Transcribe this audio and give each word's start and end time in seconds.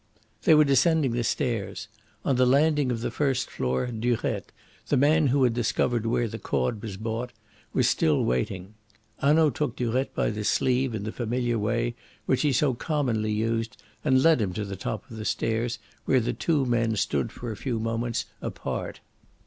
They 0.45 0.55
were 0.55 0.63
descending 0.63 1.11
the 1.11 1.23
stairs. 1.23 1.87
On 2.25 2.35
the 2.35 2.45
landing 2.47 2.91
of 2.91 3.01
the 3.01 3.11
first 3.11 3.51
floor 3.51 3.85
Durette, 3.85 4.51
the 4.87 4.97
man 4.97 5.27
who 5.27 5.43
had 5.43 5.53
discovered 5.53 6.07
where 6.07 6.27
the 6.27 6.39
cord 6.39 6.81
was 6.81 6.97
bought, 6.97 7.31
was 7.71 7.87
still 7.87 8.25
waiting. 8.25 8.73
Hanaud 9.21 9.51
took 9.51 9.75
Durette 9.75 10.15
by 10.15 10.31
the 10.31 10.43
sleeve 10.43 10.95
in 10.95 11.03
the 11.03 11.11
familiar 11.11 11.59
way 11.59 11.93
which 12.25 12.41
he 12.41 12.51
so 12.51 12.73
commonly 12.73 13.31
used 13.31 13.77
and 14.03 14.23
led 14.23 14.41
him 14.41 14.53
to 14.53 14.65
the 14.65 14.75
top 14.75 15.07
of 15.11 15.17
the 15.17 15.23
stairs, 15.23 15.77
where 16.05 16.19
the 16.19 16.33
two 16.33 16.65
men 16.65 16.95
stood 16.95 17.31
for 17.31 17.51
a 17.51 17.55
few 17.55 17.79
moments 17.79 18.25
apart. 18.41 19.01